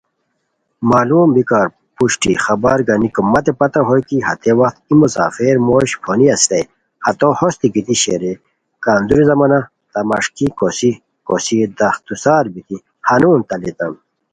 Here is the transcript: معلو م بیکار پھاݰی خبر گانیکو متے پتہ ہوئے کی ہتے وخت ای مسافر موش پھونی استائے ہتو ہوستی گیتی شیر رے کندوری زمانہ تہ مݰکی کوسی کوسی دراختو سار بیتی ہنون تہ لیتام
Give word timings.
معلو 0.89 1.21
م 1.27 1.29
بیکار 1.35 1.67
پھاݰی 1.95 2.33
خبر 2.45 2.77
گانیکو 2.87 3.21
متے 3.31 3.53
پتہ 3.59 3.79
ہوئے 3.87 4.01
کی 4.07 4.17
ہتے 4.27 4.51
وخت 4.59 4.77
ای 4.87 4.93
مسافر 5.01 5.53
موش 5.67 5.89
پھونی 6.03 6.27
استائے 6.35 6.63
ہتو 7.05 7.29
ہوستی 7.39 7.67
گیتی 7.73 7.95
شیر 8.01 8.21
رے 8.23 8.33
کندوری 8.83 9.23
زمانہ 9.29 9.59
تہ 9.91 9.99
مݰکی 10.09 10.47
کوسی 10.59 10.91
کوسی 11.27 11.57
دراختو 11.77 12.15
سار 12.23 12.45
بیتی 12.53 12.77
ہنون 13.07 13.39
تہ 13.47 13.55
لیتام 13.61 13.93